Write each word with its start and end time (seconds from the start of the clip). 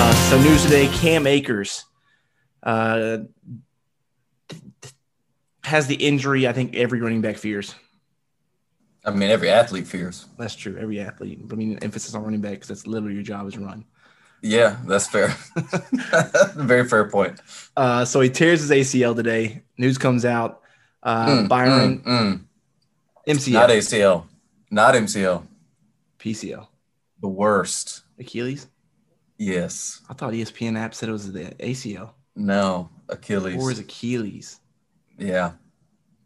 Uh, 0.00 0.14
so 0.30 0.40
news 0.40 0.62
today: 0.62 0.88
Cam 0.94 1.26
Akers 1.26 1.84
uh, 2.62 3.18
has 5.62 5.86
the 5.86 5.94
injury. 5.94 6.48
I 6.48 6.54
think 6.54 6.74
every 6.74 7.00
running 7.00 7.20
back 7.20 7.36
fears. 7.36 7.74
I 9.08 9.16
mean, 9.16 9.30
every 9.30 9.48
athlete 9.50 9.86
fears. 9.86 10.26
That's 10.38 10.54
true. 10.54 10.76
Every 10.78 11.00
athlete. 11.00 11.40
I 11.50 11.54
mean, 11.54 11.78
emphasis 11.82 12.14
on 12.14 12.22
running 12.22 12.40
back 12.40 12.52
because 12.52 12.68
that's 12.68 12.86
literally 12.86 13.14
your 13.14 13.22
job 13.22 13.46
is 13.46 13.56
run. 13.58 13.84
Yeah, 14.42 14.76
that's 14.86 15.08
fair. 15.08 15.28
Very 16.54 16.88
fair 16.88 17.08
point. 17.10 17.40
Uh, 17.76 18.04
so 18.04 18.20
he 18.20 18.30
tears 18.30 18.60
his 18.60 18.70
ACL 18.70 19.16
today. 19.16 19.62
News 19.78 19.98
comes 19.98 20.24
out. 20.24 20.62
Uh, 21.02 21.26
Mm, 21.26 21.48
Byron 21.48 21.98
mm, 22.00 22.04
mm. 22.06 22.40
MCL, 23.36 23.52
Not 23.52 23.70
ACL. 23.70 24.24
Not 24.70 24.94
MCL. 24.94 25.42
PCL, 26.18 26.66
The 27.20 27.28
worst. 27.28 28.02
Achilles. 28.18 28.66
Yes. 29.38 30.00
I 30.10 30.14
thought 30.14 30.32
ESPN 30.32 30.76
app 30.78 30.94
said 30.94 31.08
it 31.08 31.12
was 31.12 31.32
the 31.32 31.44
ACL 31.60 32.10
No. 32.36 32.90
Achilles. 33.08 33.60
or 33.62 33.70
his 33.70 33.78
Achilles. 33.78 34.60
Yeah. 35.18 35.52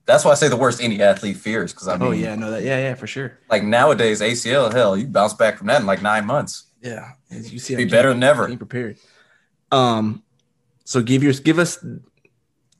That's 0.04 0.24
why 0.24 0.32
I 0.32 0.34
say 0.34 0.48
the 0.48 0.56
worst 0.56 0.82
any 0.82 1.00
athlete 1.00 1.36
fears. 1.36 1.72
Because 1.72 1.88
I 1.88 1.96
mean, 1.96 2.08
oh 2.08 2.10
yeah, 2.12 2.34
no, 2.34 2.50
that 2.50 2.62
yeah, 2.62 2.78
yeah, 2.78 2.94
for 2.94 3.06
sure. 3.06 3.38
like 3.50 3.62
nowadays, 3.62 4.20
ACL, 4.20 4.72
hell, 4.72 4.96
you 4.96 5.06
bounce 5.06 5.34
back 5.34 5.58
from 5.58 5.68
that 5.68 5.80
in 5.80 5.86
like 5.86 6.02
nine 6.02 6.26
months. 6.26 6.64
Yeah, 6.80 7.12
as 7.30 7.52
you 7.52 7.58
see, 7.58 7.76
Be 7.76 7.84
better 7.84 8.12
than 8.12 8.22
ever. 8.22 8.48
Be 8.48 8.56
prepared. 8.56 8.98
Um, 9.70 10.22
so 10.84 11.02
give 11.02 11.22
your 11.22 11.32
give 11.34 11.58
us 11.58 11.84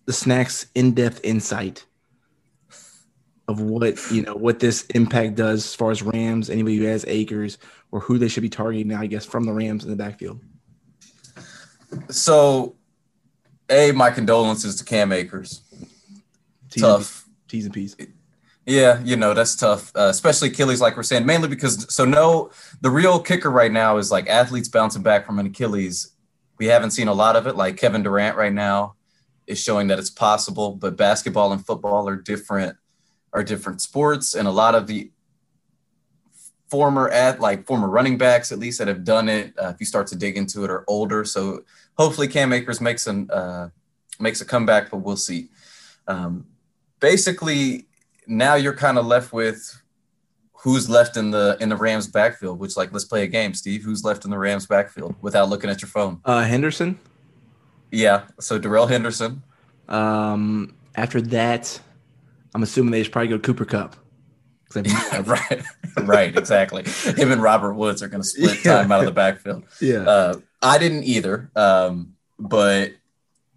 the 0.05 0.13
snacks 0.13 0.67
in 0.75 0.95
depth 0.95 1.21
insight 1.23 1.87
of 3.49 3.61
what 3.61 3.99
you 4.11 4.23
know 4.23 4.35
what 4.35 4.59
this 4.59 4.85
impact 4.87 5.37
does 5.37 5.65
as 5.65 5.75
far 5.75 5.91
as 5.91 6.03
Rams. 6.03 6.51
Anybody 6.51 6.77
who 6.77 6.85
has 6.85 7.05
Akers 7.07 7.59
or 7.93 8.01
who 8.01 8.19
they 8.19 8.29
should 8.29 8.43
be 8.43 8.49
targeting 8.49 8.89
now, 8.89 9.01
I 9.01 9.07
guess, 9.07 9.25
from 9.25 9.45
the 9.45 9.53
Rams 9.53 9.85
in 9.85 9.91
the 9.91 9.97
backfield. 9.97 10.41
So, 12.09 12.77
A, 13.69 13.93
my 13.93 14.11
condolences 14.11 14.77
to 14.77 14.85
Cam 14.85 15.13
Akers. 15.13 15.61
T's 16.73 16.83
Tough. 16.83 17.25
And, 17.27 17.49
T's 17.49 17.65
and 17.67 17.75
P's. 17.75 17.97
Yeah, 18.65 19.01
you 19.03 19.17
know, 19.17 19.35
that's 19.35 19.57
tough, 19.57 19.91
uh, 19.97 20.03
especially 20.03 20.49
Achilles, 20.49 20.81
like 20.81 20.97
we're 20.97 21.03
saying, 21.03 21.27
mainly 21.27 21.49
because, 21.49 21.93
so 21.93 22.05
no, 22.05 22.51
the 22.81 22.91
real 22.91 23.19
kicker 23.19 23.51
right 23.51 23.73
now 23.73 23.97
is 23.97 24.13
like 24.13 24.29
athletes 24.29 24.69
bouncing 24.69 25.03
back 25.03 25.27
from 25.27 25.41
an 25.41 25.47
Achilles. 25.47 26.13
We 26.59 26.67
haven't 26.67 26.93
seen 26.93 27.09
a 27.09 27.13
lot 27.13 27.35
of 27.35 27.49
it. 27.49 27.57
Like 27.57 27.77
Kevin 27.77 28.05
Durant 28.05 28.37
right 28.37 28.53
now 28.53 28.95
is 29.49 29.61
showing 29.61 29.89
that 29.89 29.99
it's 29.99 30.11
possible, 30.11 30.77
but 30.77 30.97
basketball 30.97 31.53
and 31.53 31.67
football 31.67 32.09
are 32.09 32.15
different, 32.15 32.77
are 33.33 33.43
different 33.43 33.83
sports. 33.83 34.35
And 34.35 34.47
a 34.47 34.53
lot 34.53 34.77
of 34.77 34.87
the 34.87 35.11
former 36.71 37.09
at 37.09 37.41
like 37.41 37.67
former 37.67 37.89
running 37.89 38.17
backs, 38.17 38.53
at 38.53 38.61
least 38.61 38.79
that 38.79 38.87
have 38.87 39.03
done 39.03 39.29
it, 39.29 39.55
uh, 39.61 39.71
if 39.71 39.81
you 39.81 39.87
start 39.87 40.07
to 40.07 40.17
dig 40.17 40.37
into 40.37 40.63
it, 40.63 40.71
are 40.71 40.85
older. 40.87 41.25
So 41.25 41.65
hopefully 41.99 42.29
Cam 42.29 42.53
Akers 42.53 42.81
makes 42.81 43.09
an, 43.09 43.29
uh, 43.29 43.71
makes 44.21 44.41
a 44.41 44.45
comeback, 44.45 44.89
but 44.89 44.99
we'll 44.99 45.17
see. 45.17 45.49
Um, 46.07 46.47
basically, 47.03 47.85
now 48.27 48.55
you're 48.55 48.75
kind 48.75 48.97
of 48.97 49.05
left 49.05 49.35
with 49.35 49.83
who's 50.55 50.89
left 50.89 51.19
in 51.19 51.31
the 51.33 51.59
in 51.61 51.69
the 51.69 51.77
Rams 51.77 52.07
backfield. 52.07 52.59
Which, 52.59 52.79
like, 52.79 52.91
let's 52.93 53.05
play 53.05 53.25
a 53.25 53.27
game, 53.27 53.53
Steve. 53.53 53.83
Who's 53.83 54.03
left 54.05 54.25
in 54.25 54.31
the 54.31 54.39
Rams 54.39 54.65
backfield 54.67 55.15
without 55.21 55.51
looking 55.51 55.69
at 55.69 55.83
your 55.83 55.89
phone? 55.91 56.21
Uh, 56.25 56.45
Henderson. 56.45 56.99
Yeah, 57.91 58.23
so 58.41 58.59
Darrell 58.59 58.87
Henderson. 58.87 59.43
Um, 59.89 60.75
after 60.95 61.21
that, 61.21 61.79
I'm 62.55 62.63
assuming 62.63 62.93
they 62.93 63.01
just 63.01 63.11
probably 63.11 63.29
go 63.29 63.37
to 63.37 63.43
Cooper 63.43 63.67
Kupp. 63.67 63.97
Right, 65.27 65.63
right, 66.01 66.35
exactly. 66.39 66.85
Him 67.15 67.31
and 67.31 67.43
Robert 67.43 67.75
Woods 67.75 68.03
are 68.03 68.09
going 68.09 68.23
to 68.23 68.27
split 68.27 68.57
Yeah. 68.65 68.79
time 68.79 68.91
out 68.91 69.01
of 69.01 69.05
the 69.05 69.13
backfield. 69.13 69.65
yeah. 69.83 69.99
Uh, 70.09 70.35
I 70.63 70.79
didn't 70.79 71.05
either, 71.05 71.51
um, 71.55 72.15
but 72.39 72.93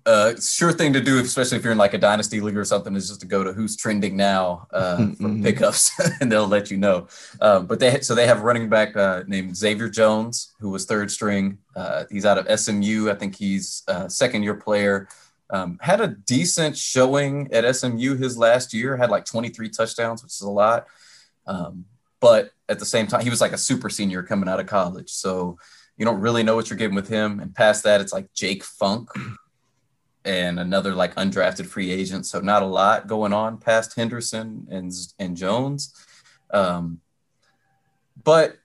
uh, 0.06 0.36
sure 0.40 0.72
thing 0.72 0.94
to 0.94 1.02
do, 1.02 1.20
especially 1.20 1.58
if 1.58 1.64
you're 1.64 1.72
in 1.72 1.78
like 1.80 1.94
a 1.96 1.98
dynasty 1.98 2.40
league 2.40 2.58
or 2.58 2.64
something, 2.66 2.96
is 2.96 3.08
just 3.08 3.22
to 3.22 3.26
go 3.28 3.44
to 3.44 3.54
who's 3.54 3.76
trending 3.76 4.16
now 4.16 4.68
uh, 4.72 4.98
for 5.18 5.24
Mhm. 5.30 5.44
pickups, 5.44 5.92
and 6.22 6.32
they'll 6.32 6.48
let 6.48 6.70
you 6.70 6.78
know. 6.78 7.08
Um, 7.42 7.66
but 7.66 7.80
they 7.80 8.00
so 8.02 8.14
they 8.14 8.28
have 8.28 8.40
a 8.40 8.44
running 8.44 8.70
back 8.70 8.96
uh, 8.96 9.24
named 9.28 9.58
Xavier 9.58 9.90
Jones, 9.90 10.54
who 10.60 10.70
was 10.70 10.86
third 10.86 11.10
string. 11.10 11.58
Uh, 11.76 12.04
he's 12.12 12.26
out 12.26 12.38
of 12.38 12.60
SMU. 12.60 13.10
I 13.10 13.16
think 13.16 13.36
he's 13.36 13.84
a 13.88 14.10
second 14.10 14.44
year 14.44 14.56
player. 14.56 15.08
Um, 15.50 15.78
had 15.82 16.02
a 16.02 16.08
decent 16.08 16.76
showing 16.78 17.50
at 17.52 17.76
SMU 17.76 18.16
his 18.16 18.38
last 18.38 18.74
year. 18.74 18.98
Had 18.98 19.10
like 19.12 19.26
23 19.26 19.70
touchdowns, 19.70 20.24
which 20.24 20.34
is 20.34 20.42
a 20.42 20.50
lot. 20.50 20.86
Um, 21.48 21.86
but 22.20 22.52
at 22.70 22.80
the 22.80 22.86
same 22.86 23.06
time, 23.08 23.22
he 23.22 23.30
was 23.30 23.42
like 23.42 23.52
a 23.54 23.58
super 23.58 23.90
senior 23.90 24.24
coming 24.24 24.50
out 24.50 24.60
of 24.60 24.66
college. 24.66 25.12
So 25.12 25.58
you 25.98 26.06
don't 26.06 26.20
really 26.20 26.42
know 26.44 26.56
what 26.56 26.70
you're 26.70 26.78
getting 26.78 26.96
with 26.96 27.08
him. 27.08 27.40
And 27.40 27.54
past 27.54 27.84
that, 27.84 28.02
it's 28.02 28.12
like 28.14 28.34
Jake 28.34 28.64
Funk 28.64 29.10
and 30.26 30.60
another 30.60 30.94
like 30.94 31.16
undrafted 31.16 31.68
free 31.68 31.92
agent. 31.92 32.26
So 32.26 32.40
not 32.40 32.64
a 32.64 32.68
lot 32.68 33.08
going 33.08 33.34
on 33.34 33.58
past 33.58 33.96
Henderson 33.96 34.68
and 34.70 34.92
and 35.20 35.38
Jones. 35.38 35.94
Um, 36.52 37.02
but 38.24 38.58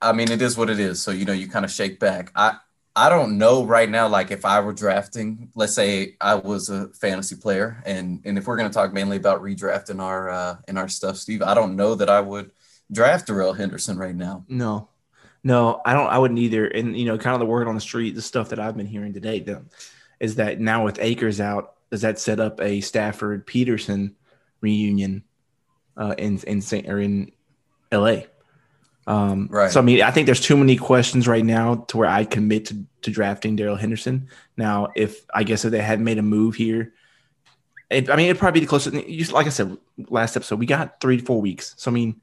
I 0.00 0.12
mean, 0.12 0.30
it 0.30 0.42
is 0.42 0.56
what 0.56 0.70
it 0.70 0.80
is. 0.80 1.00
So 1.00 1.10
you 1.10 1.24
know, 1.24 1.32
you 1.32 1.48
kind 1.48 1.64
of 1.64 1.70
shake 1.70 2.00
back. 2.00 2.32
I 2.34 2.56
I 2.94 3.08
don't 3.08 3.38
know 3.38 3.64
right 3.64 3.88
now. 3.88 4.08
Like 4.08 4.30
if 4.30 4.44
I 4.44 4.60
were 4.60 4.72
drafting, 4.72 5.50
let's 5.54 5.74
say 5.74 6.16
I 6.20 6.34
was 6.34 6.68
a 6.68 6.88
fantasy 6.88 7.36
player, 7.36 7.82
and 7.86 8.20
and 8.24 8.36
if 8.36 8.46
we're 8.46 8.56
going 8.56 8.68
to 8.68 8.74
talk 8.74 8.92
mainly 8.92 9.16
about 9.16 9.42
redrafting 9.42 10.00
our 10.00 10.28
uh, 10.28 10.56
in 10.68 10.76
our 10.76 10.88
stuff, 10.88 11.16
Steve, 11.16 11.42
I 11.42 11.54
don't 11.54 11.76
know 11.76 11.94
that 11.94 12.10
I 12.10 12.20
would 12.20 12.50
draft 12.90 13.26
Darrell 13.26 13.54
Henderson 13.54 13.96
right 13.96 14.14
now. 14.14 14.44
No, 14.46 14.88
no, 15.42 15.80
I 15.86 15.94
don't. 15.94 16.08
I 16.08 16.18
wouldn't 16.18 16.38
either. 16.38 16.66
And 16.66 16.96
you 16.96 17.06
know, 17.06 17.16
kind 17.16 17.34
of 17.34 17.40
the 17.40 17.46
word 17.46 17.66
on 17.66 17.74
the 17.74 17.80
street, 17.80 18.14
the 18.14 18.22
stuff 18.22 18.50
that 18.50 18.60
I've 18.60 18.76
been 18.76 18.86
hearing 18.86 19.14
today, 19.14 19.40
though, 19.40 19.62
is 20.22 20.36
that 20.36 20.60
now 20.60 20.84
with 20.84 21.00
Akers 21.00 21.40
out, 21.40 21.74
does 21.90 22.02
that 22.02 22.18
set 22.18 22.38
up 22.38 22.60
a 22.60 22.80
Stafford 22.80 23.44
Peterson 23.44 24.14
reunion 24.60 25.24
uh, 25.96 26.14
in 26.16 26.38
in 26.46 26.62
Saint 26.62 26.88
or 26.88 27.00
in 27.00 27.32
L.A. 27.90 28.28
Um, 29.06 29.48
Right. 29.50 29.70
So 29.70 29.80
I 29.80 29.82
mean, 29.82 30.00
I 30.00 30.12
think 30.12 30.26
there's 30.26 30.40
too 30.40 30.56
many 30.56 30.76
questions 30.76 31.26
right 31.26 31.44
now 31.44 31.74
to 31.88 31.96
where 31.96 32.08
I 32.08 32.24
commit 32.24 32.66
to, 32.66 32.84
to 33.02 33.10
drafting 33.10 33.56
Darrell 33.56 33.76
Henderson. 33.76 34.28
Now, 34.56 34.88
if 34.94 35.26
I 35.34 35.42
guess 35.42 35.64
if 35.64 35.72
they 35.72 35.82
had 35.82 36.00
made 36.00 36.18
a 36.18 36.22
move 36.22 36.54
here, 36.54 36.94
it, 37.90 38.08
I 38.08 38.14
mean, 38.14 38.26
it'd 38.26 38.38
probably 38.38 38.60
be 38.60 38.64
the 38.64 38.70
closest. 38.70 38.94
You, 39.08 39.24
like 39.26 39.46
I 39.46 39.50
said 39.50 39.76
last 40.08 40.36
episode, 40.36 40.60
we 40.60 40.66
got 40.66 41.00
three 41.00 41.16
to 41.16 41.24
four 41.24 41.40
weeks. 41.40 41.74
So 41.78 41.90
I 41.90 41.94
mean, 41.94 42.20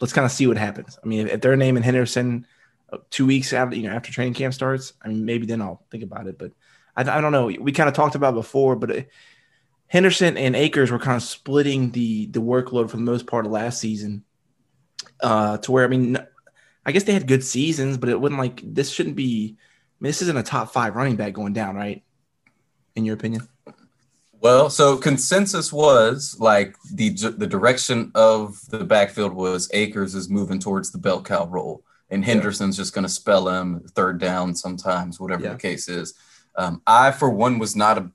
let's 0.00 0.12
kind 0.12 0.24
of 0.24 0.30
see 0.30 0.46
what 0.46 0.56
happens. 0.56 0.96
I 1.02 1.08
mean, 1.08 1.26
if, 1.26 1.34
if 1.34 1.40
they're 1.40 1.56
naming 1.56 1.82
Henderson 1.82 2.46
uh, 2.92 2.98
two 3.10 3.26
weeks 3.26 3.52
after 3.52 3.74
you 3.74 3.88
know 3.88 3.94
after 3.94 4.12
training 4.12 4.34
camp 4.34 4.54
starts, 4.54 4.92
I 5.02 5.08
mean, 5.08 5.24
maybe 5.24 5.44
then 5.44 5.60
I'll 5.60 5.84
think 5.90 6.04
about 6.04 6.28
it. 6.28 6.38
But 6.38 6.52
I, 6.96 7.02
I 7.02 7.20
don't 7.20 7.32
know. 7.32 7.46
We 7.46 7.72
kind 7.72 7.88
of 7.88 7.94
talked 7.94 8.14
about 8.14 8.34
it 8.34 8.36
before, 8.36 8.76
but 8.76 8.90
uh 8.90 9.02
Henderson 9.86 10.38
and 10.38 10.56
Akers 10.56 10.90
were 10.90 10.98
kind 10.98 11.16
of 11.16 11.22
splitting 11.22 11.90
the 11.90 12.26
the 12.26 12.40
workload 12.40 12.88
for 12.90 12.96
the 12.96 13.02
most 13.02 13.26
part 13.26 13.44
of 13.44 13.52
last 13.52 13.78
season. 13.78 14.24
Uh, 15.20 15.58
to 15.58 15.70
where 15.70 15.84
I 15.84 15.88
mean, 15.88 16.18
I 16.86 16.92
guess 16.92 17.04
they 17.04 17.12
had 17.12 17.28
good 17.28 17.44
seasons, 17.44 17.98
but 17.98 18.08
it 18.08 18.20
wasn't 18.20 18.40
like 18.40 18.60
this 18.64 18.90
shouldn't 18.90 19.16
be. 19.16 19.56
I 19.58 19.96
mean, 20.00 20.08
this 20.08 20.22
isn't 20.22 20.36
a 20.36 20.42
top 20.42 20.72
five 20.72 20.96
running 20.96 21.16
back 21.16 21.34
going 21.34 21.52
down, 21.52 21.76
right? 21.76 22.02
In 22.96 23.04
your 23.04 23.14
opinion? 23.14 23.46
Well, 24.40 24.70
so 24.70 24.96
consensus 24.96 25.72
was 25.72 26.36
like 26.40 26.74
the 26.94 27.10
the 27.10 27.46
direction 27.46 28.10
of 28.14 28.58
the 28.70 28.84
backfield 28.84 29.34
was 29.34 29.70
Akers 29.72 30.14
is 30.14 30.28
moving 30.30 30.58
towards 30.58 30.90
the 30.90 30.98
bell 30.98 31.22
cow 31.22 31.46
role, 31.46 31.84
and 32.10 32.24
Henderson's 32.24 32.76
just 32.76 32.94
going 32.94 33.04
to 33.04 33.12
spell 33.12 33.48
him 33.48 33.80
third 33.90 34.18
down 34.18 34.54
sometimes, 34.54 35.20
whatever 35.20 35.44
Yeah. 35.44 35.52
the 35.52 35.58
case 35.58 35.88
is. 35.88 36.14
Um, 36.56 36.82
I, 36.86 37.10
for 37.12 37.30
one, 37.30 37.58
was 37.58 37.74
not 37.76 37.98
a 37.98 38.10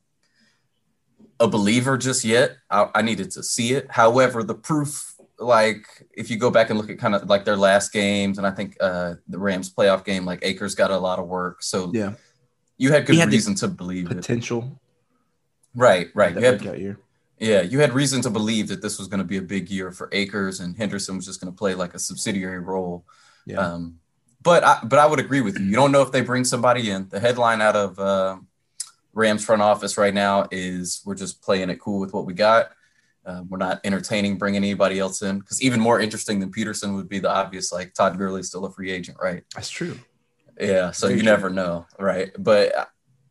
a 1.40 1.48
believer 1.48 1.98
just 1.98 2.26
yet. 2.26 2.58
I, 2.70 2.90
I 2.96 3.02
needed 3.04 3.30
to 3.32 3.44
see 3.44 3.74
it. 3.74 3.86
However, 3.92 4.42
the 4.44 4.56
proof, 4.56 5.14
like 5.38 5.86
if 6.12 6.32
you 6.32 6.38
go 6.38 6.50
back 6.50 6.72
and 6.72 6.80
look 6.80 6.90
at 6.90 6.98
kind 6.98 7.14
of 7.14 7.30
like 7.30 7.46
their 7.46 7.56
last 7.58 7.94
games, 7.94 8.40
and 8.40 8.48
I 8.48 8.52
think 8.52 8.76
uh, 8.82 9.16
the 9.28 9.38
Rams 9.38 9.72
playoff 9.74 10.04
game, 10.04 10.26
like 10.26 10.40
Akers 10.42 10.74
got 10.74 10.90
a 10.90 10.98
lot 10.98 11.20
of 11.20 11.28
work, 11.28 11.62
so 11.62 11.92
Yeah, 11.94 12.14
you 12.78 12.92
had 12.92 13.06
good 13.06 13.18
had 13.18 13.30
reason 13.32 13.54
to 13.56 13.68
believe 13.68 14.10
it. 14.10 14.16
potential. 14.16 14.80
Right, 15.76 16.10
right. 16.16 16.34
That 16.34 16.42
You 16.64 16.70
had 16.72 16.80
year. 16.80 16.98
yeah, 17.38 17.62
you 17.62 17.80
had 17.80 17.94
reason 17.94 18.22
to 18.24 18.32
believe 18.32 18.68
that 18.70 18.82
this 18.82 18.98
was 18.98 19.08
going 19.08 19.20
to 19.20 19.24
be 19.24 19.38
a 19.38 19.42
big 19.44 19.70
year 19.70 19.92
for 19.92 20.10
Akers, 20.12 20.60
and 20.60 20.76
Henderson 20.76 21.18
was 21.18 21.26
just 21.28 21.40
going 21.40 21.54
to 21.54 21.58
play 21.58 21.76
like 21.76 21.94
a 21.94 22.00
subsidiary 22.00 22.60
role. 22.60 23.06
Yeah. 23.46 23.60
Um, 23.60 24.00
but 24.48 24.64
I, 24.64 24.80
but 24.84 24.98
I 24.98 25.06
would 25.06 25.20
agree 25.20 25.42
with 25.42 25.60
you. 25.60 25.66
You 25.66 25.76
don't 25.76 25.92
know 25.92 26.02
if 26.02 26.12
they 26.12 26.22
bring 26.22 26.46
somebody 26.46 26.90
in. 26.90 27.10
The 27.10 27.20
headline 27.20 27.62
out 27.62 27.76
of 27.76 28.00
uh, 28.00 28.38
Rams 29.14 29.44
front 29.44 29.62
office 29.62 29.98
right 29.98 30.14
now 30.14 30.48
is 30.52 31.02
we're 31.06 31.16
just 31.16 31.42
playing 31.42 31.70
it 31.70 31.82
cool 31.82 32.00
with 32.00 32.14
what 32.14 32.26
we 32.26 32.34
got. 32.34 32.70
Uh, 33.26 33.44
we're 33.50 33.58
not 33.58 33.82
entertaining 33.84 34.38
bringing 34.38 34.64
anybody 34.64 35.00
else 35.00 35.22
in 35.22 35.40
because 35.40 35.62
even 35.62 35.82
more 35.82 36.00
interesting 36.00 36.40
than 36.40 36.50
Peterson 36.50 36.96
would 36.96 37.10
be 37.10 37.20
the 37.20 37.30
obvious 37.30 37.74
like 37.74 37.94
Todd 37.94 38.18
Gurley's 38.18 38.48
still 38.48 38.64
a 38.64 38.72
free 38.72 38.90
agent, 38.90 39.18
right? 39.22 39.44
That's 39.54 39.70
true. 39.70 40.00
Yeah, 40.58 40.92
so 40.92 41.08
Very 41.08 41.18
you 41.18 41.24
true. 41.24 41.32
never 41.34 41.50
know, 41.50 41.86
right? 42.00 42.32
But 42.40 42.72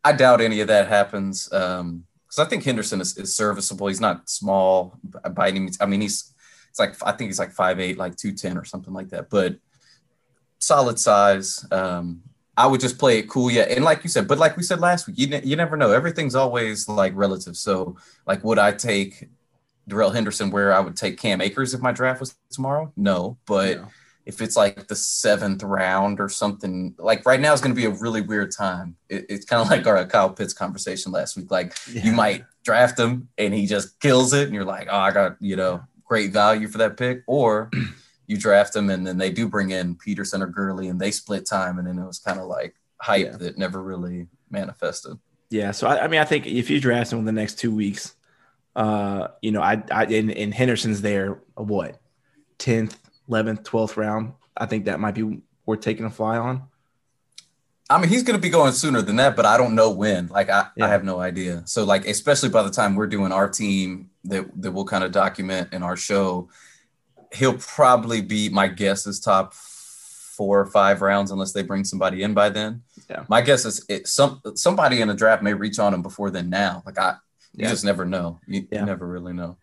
I 0.03 0.13
doubt 0.13 0.39
any 0.39 0.61
of 0.61 0.67
that 0.67 0.87
happens 0.87 1.45
because 1.45 2.37
I 2.37 2.45
think 2.45 2.63
Henderson 2.63 3.01
is, 3.01 3.17
is 3.17 3.35
serviceable. 3.35 3.87
He's 3.87 3.99
not 3.99 4.29
small 4.29 4.99
by 5.31 5.47
any 5.47 5.61
means. 5.61 5.79
I 5.81 5.87
mean, 5.87 6.01
he's 6.01 6.31
it's 6.69 6.79
like 6.79 6.95
I 7.03 7.11
think 7.11 7.29
he's 7.29 7.39
like 7.39 7.55
5'8", 7.55 7.97
like 7.97 8.15
two 8.17 8.33
ten 8.33 8.55
or 8.55 8.65
something 8.65 8.93
like 8.93 9.09
that. 9.09 9.31
But 9.31 9.57
solid 10.67 10.99
size. 10.99 11.65
Um, 11.71 12.21
I 12.55 12.65
would 12.67 12.81
just 12.81 12.97
play 12.97 13.19
it 13.19 13.29
cool, 13.29 13.49
yeah. 13.51 13.63
And 13.63 13.83
like 13.85 14.03
you 14.03 14.09
said, 14.09 14.27
but 14.27 14.39
like 14.39 14.57
we 14.57 14.63
said 14.63 14.79
last 14.79 15.07
week, 15.07 15.17
you 15.19 15.27
ne- 15.27 15.43
you 15.43 15.55
never 15.55 15.77
know. 15.77 15.91
Everything's 15.91 16.35
always 16.35 16.87
like 16.89 17.13
relative. 17.15 17.55
So 17.55 17.97
like, 18.25 18.43
would 18.43 18.57
I 18.59 18.71
take 18.71 19.29
Darrell 19.87 20.09
Henderson 20.09 20.49
where 20.49 20.73
I 20.73 20.79
would 20.79 20.95
take 20.95 21.17
Cam 21.19 21.39
Akers 21.41 21.73
if 21.73 21.81
my 21.81 21.91
draft 21.91 22.19
was 22.19 22.35
tomorrow? 22.51 22.91
No, 22.97 23.37
but 23.45 23.77
Yeah. 23.77 23.85
if 24.25 24.41
it's 24.41 24.57
like 24.57 24.87
the 24.87 24.95
seventh 24.95 25.61
round 25.63 26.19
or 26.19 26.29
something, 26.29 26.95
like 26.97 27.25
right 27.27 27.39
now 27.39 27.53
is 27.53 27.61
going 27.61 27.75
to 27.75 27.79
be 27.79 27.85
a 27.85 27.91
really 27.91 28.21
weird 28.21 28.51
time. 28.51 28.95
It, 29.07 29.27
it's 29.29 29.45
kind 29.45 29.61
of 29.61 29.69
like 29.69 29.85
our 29.85 30.03
Kyle 30.07 30.31
Pitts 30.31 30.53
conversation 30.53 31.11
last 31.11 31.37
week. 31.37 31.51
Like 31.51 31.73
Yeah. 31.91 32.03
you 32.05 32.11
might 32.11 32.43
draft 32.65 32.99
him 32.99 33.29
and 33.37 33.53
he 33.53 33.67
just 33.67 33.99
kills 33.99 34.33
it, 34.33 34.45
and 34.45 34.53
you're 34.55 34.65
like, 34.65 34.87
oh, 34.91 34.97
I 34.97 35.11
got 35.11 35.37
you 35.39 35.55
know 35.55 35.83
great 36.03 36.31
value 36.33 36.67
for 36.67 36.79
that 36.79 36.97
pick, 36.97 37.21
or 37.27 37.69
you 38.27 38.37
draft 38.37 38.75
him 38.75 38.89
and 38.89 39.07
then 39.07 39.17
they 39.17 39.31
do 39.31 39.47
bring 39.47 39.71
in 39.71 39.95
Peterson 39.95 40.41
or 40.41 40.47
Gurley 40.47 40.89
and 40.89 40.99
they 40.99 41.11
split 41.11 41.45
time, 41.45 41.79
and 41.79 41.87
then 41.87 41.97
it 41.97 42.05
was 42.05 42.19
kind 42.19 42.39
of 42.39 42.47
like 42.47 42.75
hype 43.01 43.25
Yeah. 43.25 43.37
that 43.37 43.57
never 43.57 43.81
really 43.81 44.27
manifested. 44.49 45.17
Yeah, 45.49 45.71
so 45.71 45.87
I, 45.87 46.03
I 46.03 46.07
mean, 46.09 46.19
I 46.19 46.25
think 46.25 46.45
if 46.45 46.69
you 46.69 46.79
draft 46.81 47.13
him 47.13 47.19
in 47.19 47.25
the 47.25 47.31
next 47.31 47.57
two 47.57 47.73
weeks, 47.73 48.15
uh, 48.75 49.29
you 49.41 49.51
know, 49.51 49.61
I, 49.61 49.81
I 49.91 50.03
and, 50.05 50.29
and 50.31 50.53
Henderson's 50.53 51.01
there, 51.01 51.39
uh, 51.57 51.63
what, 51.63 51.99
tenth, 52.57 52.97
eleventh, 53.29 53.63
twelfth 53.63 53.95
round. 53.97 54.33
I 54.57 54.65
think 54.65 54.85
that 54.85 54.99
might 54.99 55.15
be 55.15 55.41
worth 55.65 55.79
taking 55.81 56.05
a 56.05 56.09
fly 56.09 56.37
on. 56.37 56.63
I 57.89 57.99
mean, 58.01 58.09
he's 58.09 58.23
going 58.23 58.35
to 58.37 58.41
be 58.41 58.49
going 58.49 58.73
sooner 58.73 59.01
than 59.01 59.15
that, 59.15 59.37
but 59.37 59.45
I 59.45 59.57
don't 59.57 59.73
know 59.73 59.91
when. 59.91 60.27
Like, 60.27 60.49
I, 60.49 60.67
Yeah. 60.75 60.85
I 60.85 60.89
have 60.89 61.05
no 61.05 61.19
idea. 61.21 61.63
So, 61.65 61.85
like, 61.85 62.05
especially 62.05 62.49
by 62.49 62.63
the 62.63 62.69
time 62.69 62.95
we're 62.95 63.07
doing 63.07 63.31
our 63.31 63.47
team 63.47 64.09
that, 64.25 64.45
that 64.61 64.71
we'll 64.73 64.83
kind 64.83 65.05
of 65.05 65.13
document 65.13 65.71
in 65.71 65.83
our 65.83 65.95
show, 65.95 66.49
he'll 67.33 67.57
probably 67.57 68.21
be, 68.21 68.49
my 68.49 68.67
guess 68.67 69.05
is 69.07 69.19
top 69.19 69.53
four 69.53 70.59
or 70.59 70.65
five 70.67 71.01
rounds 71.01 71.31
unless 71.31 71.51
they 71.53 71.63
bring 71.63 71.83
somebody 71.83 72.23
in 72.23 72.33
by 72.33 72.49
then. 72.49 72.83
Yeah. 73.09 73.23
My 73.27 73.41
guess 73.41 73.65
is 73.65 73.83
it, 73.89 74.07
some 74.07 74.41
somebody 74.55 75.01
in 75.01 75.07
the 75.07 75.13
draft 75.13 75.41
may 75.41 75.53
reach 75.53 75.79
on 75.79 75.93
him 75.93 76.01
before 76.01 76.29
then 76.29 76.49
now. 76.49 76.83
Like, 76.85 76.99
I, 76.99 77.15
you 77.53 77.63
Yeah. 77.63 77.69
just 77.69 77.83
never 77.85 78.05
know. 78.05 78.39
You, 78.47 78.67
Yeah. 78.71 78.81
you 78.81 78.85
never 78.85 79.07
really 79.07 79.33
know. 79.33 79.57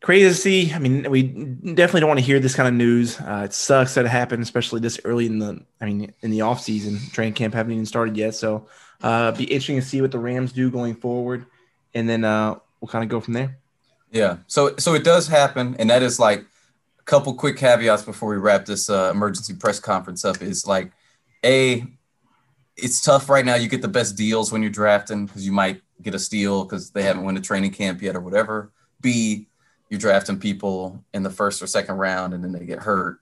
Crazy 0.00 0.28
to 0.28 0.34
see. 0.34 0.72
I 0.72 0.78
mean, 0.80 1.10
we 1.10 1.22
definitely 1.22 2.00
don't 2.00 2.08
want 2.08 2.20
to 2.20 2.26
hear 2.26 2.38
this 2.38 2.54
kind 2.54 2.68
of 2.68 2.74
news. 2.74 3.18
Uh, 3.18 3.42
it 3.46 3.54
sucks 3.54 3.94
that 3.94 4.04
it 4.04 4.08
happened, 4.08 4.42
especially 4.42 4.80
this 4.80 5.00
early 5.04 5.24
in 5.24 5.38
the. 5.38 5.64
I 5.80 5.86
mean, 5.86 6.12
in 6.20 6.30
the 6.30 6.42
off 6.42 6.60
season, 6.60 6.98
training 7.12 7.32
camp 7.34 7.54
haven't 7.54 7.72
even 7.72 7.86
started 7.86 8.14
yet. 8.14 8.34
So, 8.34 8.66
uh, 9.02 9.32
be 9.32 9.44
interesting 9.44 9.76
to 9.76 9.82
see 9.82 10.02
what 10.02 10.10
the 10.10 10.18
Rams 10.18 10.52
do 10.52 10.70
going 10.70 10.94
forward, 10.96 11.46
and 11.94 12.06
then 12.06 12.22
uh, 12.22 12.56
we'll 12.80 12.88
kind 12.88 13.02
of 13.02 13.08
go 13.08 13.18
from 13.20 13.32
there. 13.32 13.56
Yeah. 14.14 14.36
So 14.46 14.76
so 14.78 14.94
it 14.94 15.02
does 15.02 15.26
happen, 15.26 15.74
and 15.80 15.90
that 15.90 16.02
is 16.02 16.20
like 16.20 16.40
a 16.40 17.02
couple 17.04 17.34
quick 17.34 17.56
caveats 17.56 18.04
before 18.04 18.30
we 18.30 18.36
wrap 18.36 18.64
this 18.64 18.88
uh, 18.88 19.10
emergency 19.12 19.54
press 19.54 19.80
conference 19.80 20.24
up. 20.24 20.40
Is 20.40 20.68
like, 20.68 20.92
a, 21.44 21.84
it's 22.76 23.02
tough 23.02 23.28
right 23.28 23.44
now. 23.44 23.56
You 23.56 23.68
get 23.68 23.82
the 23.82 23.88
best 23.88 24.16
deals 24.16 24.52
when 24.52 24.62
you're 24.62 24.70
drafting 24.70 25.26
because 25.26 25.44
you 25.44 25.50
might 25.50 25.82
get 26.00 26.14
a 26.14 26.20
steal 26.20 26.62
because 26.62 26.90
they 26.90 27.02
haven't 27.02 27.24
won 27.24 27.36
a 27.36 27.40
training 27.40 27.72
camp 27.72 28.00
yet 28.00 28.14
or 28.14 28.20
whatever. 28.20 28.70
B, 29.00 29.48
you're 29.90 29.98
drafting 29.98 30.38
people 30.38 31.04
in 31.12 31.24
the 31.24 31.30
first 31.30 31.60
or 31.60 31.66
second 31.66 31.96
round, 31.96 32.34
and 32.34 32.44
then 32.44 32.52
they 32.52 32.64
get 32.64 32.78
hurt, 32.78 33.18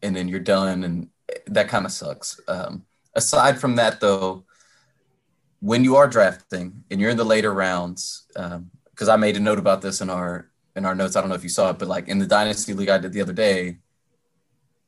and 0.00 0.14
then 0.14 0.28
you're 0.28 0.38
done, 0.38 0.84
and 0.84 1.08
that 1.48 1.66
kind 1.66 1.84
of 1.84 1.90
sucks. 1.90 2.40
Um, 2.46 2.84
aside 3.14 3.58
from 3.58 3.74
that, 3.76 3.98
though, 3.98 4.44
when 5.58 5.82
you 5.82 5.96
are 5.96 6.06
drafting 6.06 6.84
and 6.88 7.00
you're 7.00 7.10
in 7.10 7.16
the 7.16 7.24
later 7.24 7.52
rounds, 7.52 8.26
because 9.00 9.08
I 9.08 9.16
made 9.16 9.38
a 9.38 9.40
note 9.40 9.58
about 9.58 9.80
this 9.80 10.02
in 10.02 10.10
our 10.10 10.50
in 10.76 10.84
our 10.84 10.94
notes. 10.94 11.16
I 11.16 11.20
don't 11.22 11.30
know 11.30 11.34
if 11.34 11.42
you 11.42 11.48
saw 11.48 11.70
it, 11.70 11.78
but 11.78 11.88
like 11.88 12.06
in 12.06 12.18
the 12.18 12.26
dynasty 12.26 12.74
league 12.74 12.90
I 12.90 12.98
did 12.98 13.14
the 13.14 13.22
other 13.22 13.32
day, 13.32 13.78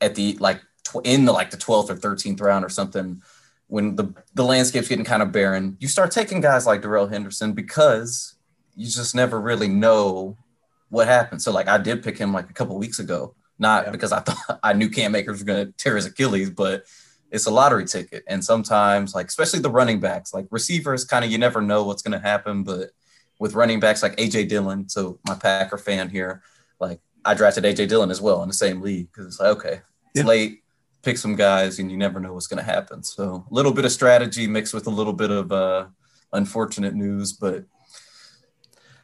at 0.03 0.15
the 0.15 0.37
like 0.39 0.61
tw- 0.85 1.01
in 1.05 1.25
the 1.25 1.33
like 1.33 1.51
the 1.51 1.57
twelfth 1.57 1.91
or 1.91 1.97
thirteenth 1.97 2.39
round 2.43 2.63
or 2.63 2.69
something, 2.69 3.23
when 3.69 3.97
the 3.97 4.13
the 4.35 4.45
landscape's 4.45 4.89
getting 4.89 5.07
kind 5.07 5.23
of 5.23 5.33
barren, 5.33 5.79
you 5.81 5.89
start 5.89 6.11
taking 6.11 6.43
guys 6.43 6.67
like 6.67 6.83
Darrell 6.83 7.07
Henderson 7.07 7.55
because 7.55 8.35
you 8.77 8.85
just 8.87 9.15
never 9.15 9.41
really 9.41 9.69
know 9.69 10.37
what 10.91 11.07
happened. 11.09 11.41
So 11.41 11.51
like 11.51 11.69
I 11.69 11.79
did 11.79 12.03
pick 12.03 12.19
him 12.19 12.35
like 12.35 12.51
a 12.51 12.53
couple 12.53 12.77
weeks 12.79 12.99
ago, 12.99 13.35
not 13.59 13.87
Yeah. 13.87 13.93
because 13.93 14.13
I 14.13 14.21
thought 14.21 14.61
I 14.63 14.75
knew 14.75 14.91
Cam 14.91 15.15
Akers 15.15 15.37
was 15.37 15.43
going 15.43 15.65
to 15.67 15.73
tear 15.73 15.97
his 15.97 16.05
Achilles, 16.05 16.51
but 16.51 16.85
it's 17.31 17.47
a 17.47 17.51
lottery 17.51 17.87
ticket. 17.87 18.25
And 18.29 18.45
sometimes, 18.45 19.15
like 19.15 19.29
especially 19.29 19.61
the 19.61 19.71
running 19.71 20.01
backs, 20.01 20.35
like 20.35 20.47
receivers, 20.51 21.07
kind 21.07 21.25
of 21.25 21.31
you 21.31 21.39
never 21.39 21.63
know 21.63 21.85
what's 21.85 22.03
going 22.03 22.13
to 22.21 22.27
happen. 22.29 22.63
But 22.63 22.91
with 23.43 23.55
running 23.55 23.81
backs 23.81 24.03
like 24.05 24.15
AJ 24.17 24.49
Dillon, 24.49 24.89
so 24.89 25.19
my 25.27 25.35
Packer 25.35 25.77
fan 25.77 26.09
here, 26.09 26.43
like 26.79 27.01
I 27.25 27.35
drafted 27.35 27.65
AJ 27.65 27.89
Dillon 27.89 28.11
as 28.13 28.21
well 28.21 28.41
in 28.45 28.49
the 28.49 28.55
same 28.55 28.81
league 28.81 29.09
because 29.11 29.27
it's 29.27 29.41
like 29.41 29.51
okay, 29.57 29.81
it's 30.15 30.23
Yeah. 30.23 30.25
late, 30.35 30.63
pick 31.03 31.19
some 31.19 31.35
guys, 31.35 31.81
and 31.81 31.91
you 31.91 31.97
never 31.99 32.21
know 32.21 32.33
what's 32.35 32.47
going 32.47 32.65
to 32.65 32.71
happen. 32.77 33.03
So 33.03 33.45
a 33.51 33.55
little 33.55 33.73
bit 33.73 33.85
of 33.85 33.91
strategy 33.91 34.47
mixed 34.47 34.73
with 34.73 34.87
a 34.87 34.91
little 34.91 35.13
bit 35.13 35.31
of 35.33 35.51
uh, 35.51 35.87
unfortunate 36.33 36.95
news, 36.95 37.33
but 37.33 37.65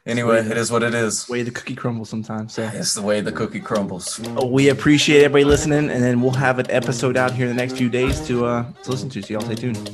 anyway, 0.05 0.39
it 0.39 0.55
is 0.57 0.71
what 0.71 0.83
it 0.83 0.93
is. 0.93 1.27
Way 1.27 1.43
the 1.43 1.51
cookie 1.51 1.75
crumbles 1.75 2.07
sometimes. 2.09 2.53
So. 2.53 2.63
It's 2.73 2.93
the 2.93 3.01
way 3.01 3.19
the 3.19 3.33
cookie 3.33 3.59
crumbles. 3.59 4.25
Uh, 4.25 4.45
We 4.45 4.69
appreciate 4.69 5.21
everybody 5.25 5.43
listening, 5.43 5.89
and 5.89 6.01
then 6.01 6.21
we'll 6.21 6.39
have 6.47 6.59
an 6.59 6.71
episode 6.71 7.17
out 7.17 7.33
here 7.33 7.47
in 7.49 7.55
the 7.55 7.61
next 7.61 7.75
few 7.77 7.89
days 7.89 8.15
to 8.27 8.45
uh, 8.45 8.63
to 8.83 8.89
listen 8.89 9.09
to. 9.09 9.21
So 9.21 9.33
y'all 9.33 9.41
stay 9.41 9.55
tuned. 9.55 9.91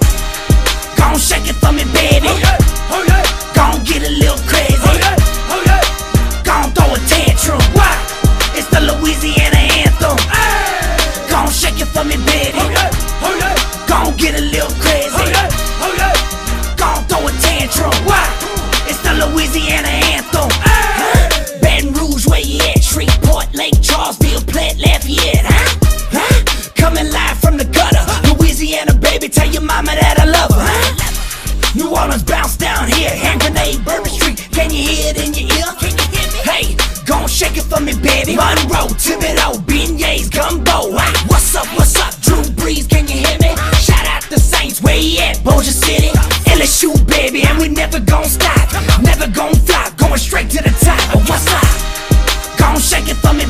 Gon' 1.14 1.20
shake 1.20 1.48
it 1.48 1.54
for 1.54 1.70
me, 1.70 1.84
baby. 1.94 2.26
Oh, 2.26 2.90
oh, 2.90 3.52
Gon' 3.54 3.84
get 3.84 4.02
a 4.02 4.10
little 4.10 4.36
crazy. 4.50 4.74
Oh, 4.82 6.42
Gon' 6.42 6.72
throw 6.72 6.92
a 6.92 6.98
tantrum. 7.06 7.62
Why? 7.70 7.94
It's 8.58 8.66
the 8.66 8.80
Louisiana 8.80 9.62
anthem. 9.78 10.18
Gon' 11.30 11.48
shake 11.50 11.80
it 11.80 11.86
for 11.86 12.02
me, 12.02 12.16
baby. 12.26 12.58
Gon' 13.86 14.16
get 14.16 14.40
a 14.40 14.42
little 14.42 14.74
crazy. 14.82 15.32
Gon' 15.32 15.53
for 37.74 37.82
me, 37.82 37.92
baby. 37.94 38.36
Monroe, 38.36 38.88
Thibodaux, 38.94 39.58
beignets, 39.66 40.30
gumbo. 40.30 40.96
Hey, 40.96 41.12
what's 41.26 41.54
up? 41.54 41.66
What's 41.76 41.96
up? 41.96 42.14
Drew 42.20 42.42
Brees, 42.54 42.88
can 42.88 43.06
you 43.08 43.18
hear 43.18 43.38
me? 43.38 43.54
Shout 43.78 44.06
out 44.06 44.22
the 44.30 44.38
Saints, 44.38 44.82
where 44.82 44.96
you 44.96 45.18
at? 45.20 45.42
Bossier 45.44 45.72
City, 45.72 46.10
LSU, 46.54 46.94
baby, 47.06 47.42
and 47.42 47.58
we 47.58 47.68
never 47.68 48.00
gon' 48.00 48.24
stop, 48.24 48.68
never 49.02 49.26
gon' 49.28 49.54
flop, 49.54 49.96
going 49.96 50.18
straight 50.18 50.50
to 50.50 50.62
the 50.62 50.74
top. 50.84 51.00
But 51.12 51.28
what's 51.28 51.48
up? 51.50 52.58
Gon' 52.58 52.78
shake 52.78 53.08
it 53.08 53.16
for 53.16 53.34
me, 53.34 53.46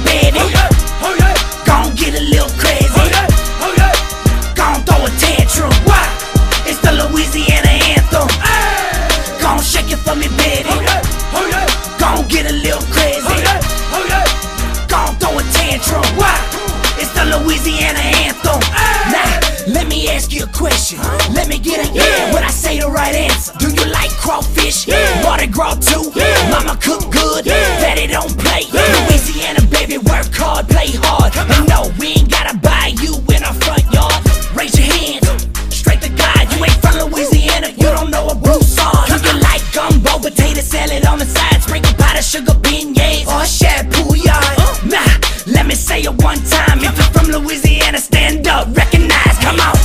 Yates 42.95 43.31
or 43.31 43.45
Shampoo 43.45 44.15
Yard. 44.17 44.57
Nah, 44.87 45.05
let 45.47 45.67
me 45.67 45.75
say 45.75 46.01
it 46.03 46.15
one 46.23 46.39
time. 46.49 46.79
If 46.81 46.97
you're 46.97 47.13
from 47.15 47.27
Louisiana, 47.29 47.99
stand 47.99 48.47
up, 48.49 48.75
recognize, 48.77 49.37
come 49.43 49.61
on. 49.61 49.77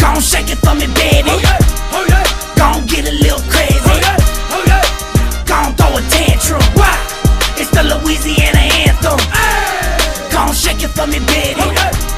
Gon' 0.00 0.20
shake 0.20 0.50
it 0.50 0.58
for 0.58 0.74
me, 0.74 0.86
baby. 0.94 1.28
Oh 1.30 1.40
yeah. 1.42 1.58
Oh, 1.92 2.04
Gon' 2.56 2.86
get 2.86 3.06
a 3.08 3.12
little 3.12 3.42
crazy. 3.50 3.78
Oh 3.86 3.98
yeah. 4.00 4.16
Oh, 4.54 5.44
Gon' 5.46 5.74
throw 5.76 5.96
a 5.96 6.02
tantrum. 6.10 6.62
It's 7.60 7.70
the 7.70 7.82
Louisiana 7.84 8.58
anthem. 8.58 9.18
Hey. 9.30 10.30
Gon' 10.32 10.54
shake 10.54 10.82
it 10.82 10.90
for 10.90 11.06
me, 11.06 11.18
baby. 11.30 11.60
Oh, 11.60 12.11